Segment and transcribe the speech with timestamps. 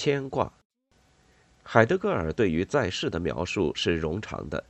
[0.00, 0.50] 牵挂。
[1.62, 4.64] 海德格尔对于在世的描述是冗长的，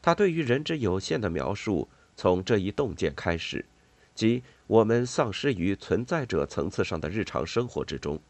[0.00, 3.64] 他对于人之有限的描述从这一洞见开始，
[4.14, 8.20] 即我们丧失于存在者层次上的日常生活之中，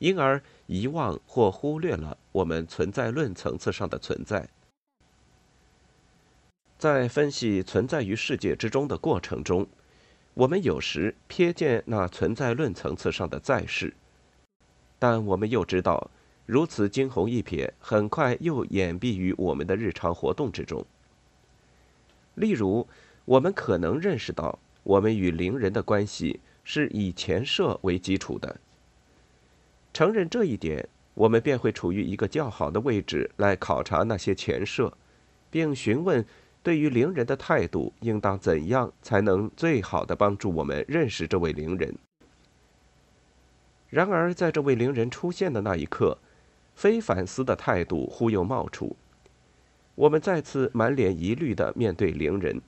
[0.00, 4.46] 因而遗忘或忽略了我们存在论层次上的存在。
[6.76, 9.66] 在分析存在于世界之中的过程中，
[10.34, 13.94] 我们有时瞥见那存在论层次上的在世，
[15.04, 16.10] 但我们又知道。
[16.46, 20.82] 如此惊鸿一瞥，很快又掩蔽于我们的日常活动之中。
[22.36, 22.88] 例如，
[23.26, 28.58] 我们可能认识到，我们与邻人的关系是以前设为基础的。
[29.92, 34.90] 承认这一点，我们便会处于一个较好的位置来考察那些前设，
[35.50, 36.24] 并询问
[36.62, 41.94] 对于邻人的态度应当怎样才能最好的帮助我们认识这位邻人。
[43.94, 46.18] 然而，在这位灵人出现的那一刻，
[46.74, 48.96] 非反思的态度忽又冒出，
[49.94, 52.60] 我们再次满脸疑虑的面对灵人。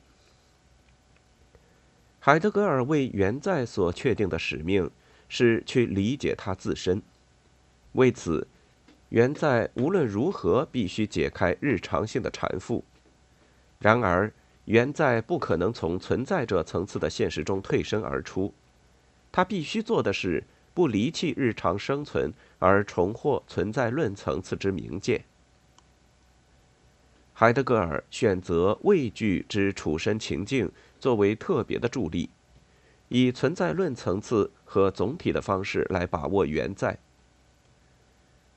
[2.20, 4.88] 海德格尔为原在所确定的使命
[5.28, 7.02] 是去理解他自身，
[7.94, 8.46] 为此，
[9.08, 12.84] 原在无论如何必须解开日常性的缠缚。
[13.80, 14.32] 然而，
[14.66, 18.54] 原在不可能从存在者层次的现实中退身而出，
[19.32, 20.44] 他必须做的是。
[20.76, 25.24] 不离弃日常生存，而重获存在论层次之明鉴。
[27.32, 32.28] 海德格尔选择畏惧之处身情境作为特别的助力，
[33.08, 36.98] 以存在论层次和总体的方式来把握原在。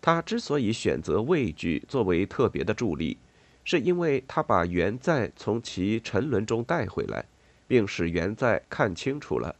[0.02, 3.18] 他之所以选择畏惧作为特别的助力，
[3.64, 7.24] 是因为他把原在从其沉沦中带回来，
[7.66, 9.56] 并使原在看清楚了。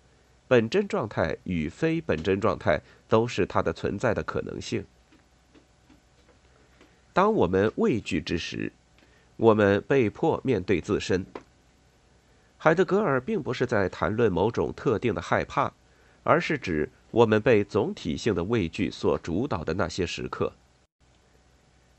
[0.50, 4.84] 本真状态与非本真状态都是它的存在的可能性。
[7.14, 8.72] 当我们畏惧之时，
[9.38, 11.24] 我们被迫面对自身。
[12.58, 15.72] 海德格尔并不是在谈论某种特定的害怕，
[16.24, 20.52] 而是指我们被总体性的畏惧所主导的那些时刻。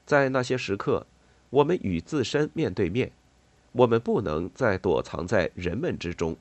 [0.05, 1.07] 在那些时刻，
[1.51, 3.13] 我们与自身面对面，
[3.71, 6.37] 我们不能再躲藏在人们之中。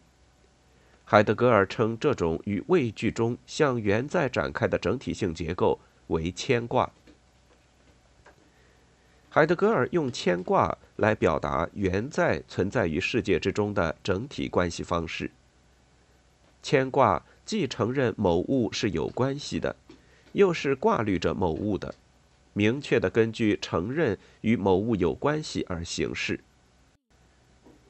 [1.11, 6.87] 海德格尔称这种与畏惧中向原在展开的整体性结构为牵挂。
[9.27, 15.31] 海德格尔用牵挂来表达原在存在于世界之中的整体关系方式。
[16.61, 19.75] 牵挂既承认某物是有关系的，
[20.33, 21.95] 又是挂虑着某物的，
[22.53, 26.39] 明确的根据承认与某物有关系而行事。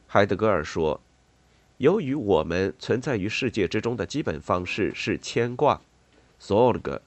[0.07, 1.01] 海德格尔说。
[1.79, 5.79] 由于我们存在于世界之中的基本方式是牵挂
[6.37, 7.01] s o r g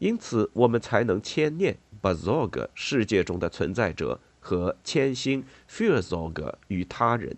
[0.00, 7.34] 因此我们才能牵念 （bazog） 世界中的存在者和牵心 f e a r z o g 与他人。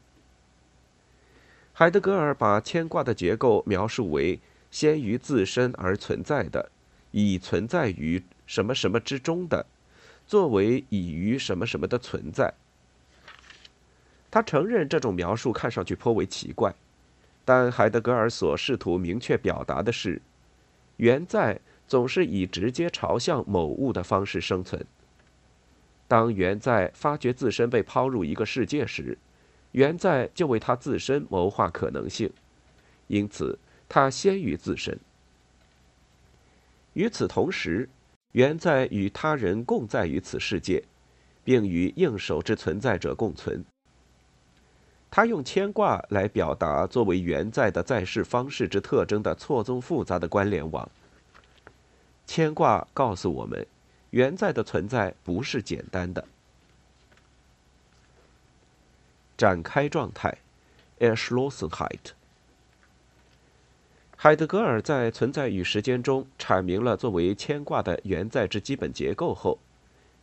[1.72, 4.40] 海德格尔把牵挂的结构描述为
[4.72, 6.72] 先于自身而存在的，
[7.12, 9.64] 已存在于什么什么之中的，
[10.26, 12.54] 作为已于什么什么的存在。
[14.34, 16.74] 他承认这种描述看上去颇为奇怪，
[17.44, 20.20] 但海德格尔所试图明确表达的是，
[20.96, 24.84] 原在总是以直接朝向某物的方式生存。
[26.08, 29.16] 当原在发觉自身被抛入一个世界时，
[29.70, 32.28] 原在就为他自身谋划可能性，
[33.06, 33.56] 因此
[33.88, 34.98] 他先于自身。
[36.94, 37.88] 与此同时，
[38.32, 40.82] 原在与他人共在于此世界，
[41.44, 43.64] 并与应手之存在者共存。
[45.14, 50.90] 他用牵挂来表达作为原在的在世方式之特征的错综复杂的关联网。
[52.26, 53.64] 牵挂告诉我们，
[54.10, 56.24] 原在的存在不是简单的。
[59.38, 60.36] 展开状态
[60.98, 62.12] e r s c h l o s s e n h e i t
[64.16, 69.60] 海德格尔在《存在与时间》中阐明了作为牵挂的原在之基本结构后，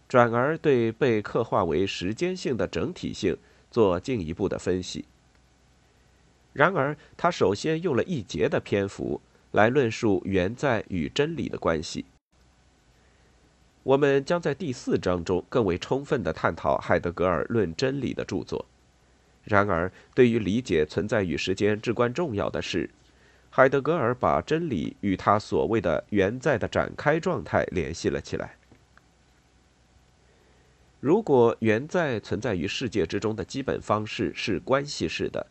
[0.10, 3.38] 转而对被刻画为时间性的整体性。
[3.72, 5.06] 做进一步的分析。
[6.54, 9.22] 然而，他首先用了一节的篇幅
[9.52, 12.06] 来论述原在与真理的关系。
[13.84, 18.66] 我们将在第四章中更为充分的探讨海德格尔论真理的著作。
[19.44, 22.88] 然而，对于理解存在与时间至关重要的是，
[23.50, 28.56] 海德格尔把真理与他所谓的原在的展开状态联系了起来。
[31.02, 35.48] 如果原在存在于世界之中的基本方式是关系式的，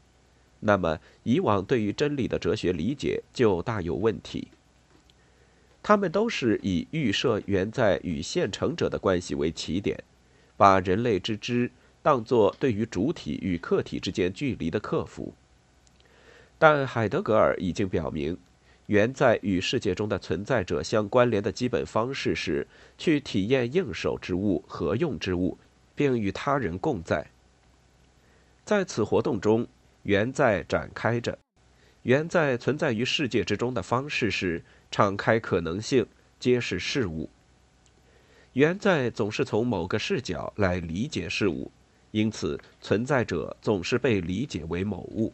[0.60, 4.46] 那么以往对于真理的哲学理解就大有问题。
[5.82, 10.04] 他们都是以预设原在与现成者的关系为起点，
[10.56, 15.34] 把人类之知当作对于主体与客体之间距离的克服。
[16.58, 18.38] 但海德格尔已经表明，
[18.90, 22.66] 原在与世界中的存在者相关联的基本方式是
[22.98, 25.56] 去体验应手之物、合用之物，
[25.94, 27.30] 并与他人共在。
[28.64, 29.64] 在此活动中，
[30.02, 31.38] 原在展开着。
[32.02, 34.60] 原在存在于世界之中的方式是
[34.90, 36.04] 敞开可能性，
[36.40, 37.30] 揭示事物。
[38.54, 41.70] 原在总是从某个视角来理解事物，
[42.10, 45.32] 因此存在者总是被理解为某物。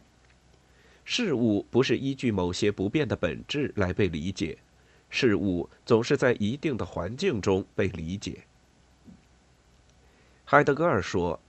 [1.09, 4.57] 事物不是依据某些不变的本质来被理解，
[5.09, 8.43] 事物总是在一定的环境中被理解。
[10.43, 11.39] 海德格尔说，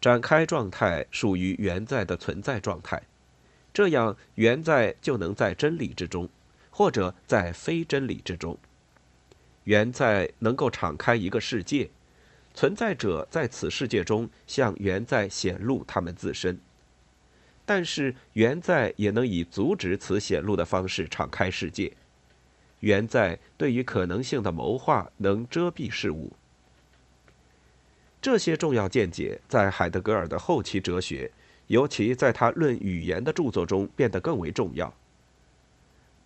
[0.00, 3.02] 展开状态属于原在的存在状态。
[3.74, 6.26] 这样，原在就能在真理之中，
[6.70, 8.56] 或者在非真理之中。
[9.64, 11.90] 原在能够敞开一个世界，
[12.54, 16.58] 存在者在此世界中向原在显露他们自身。
[17.74, 21.90] 但是，原在也能以阻止此显露的方式敞开世界。
[22.80, 26.30] 原在对于可能性的谋划能遮蔽事物。
[28.20, 31.30] 这些重要见解在海德格尔的后期哲学。
[31.68, 34.92] 尤其在他论语言的著作中变得更为重要。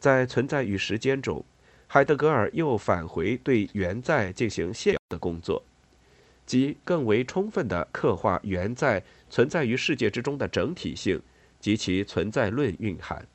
[0.00, 1.44] 在《存在与时间》中，
[1.86, 5.62] 海德格尔又返回对原在进行现的工作，
[6.44, 9.00] 即更为充分地刻画原在
[9.30, 11.22] 存在于世界之中的整体性
[11.66, 13.26] 及其存在论蕴含。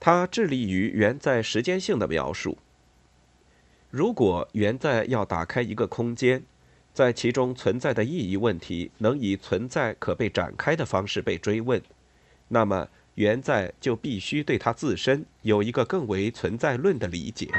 [0.00, 2.56] 他致力于原在时间性的描述。
[3.90, 6.42] 如果原在要打开一个空间，
[6.94, 11.82] 在其中存在的意义问题能以存在可被展开的方式被追问，
[12.48, 17.50] 那么原在就必须对它自身有一个更为存在论的理解。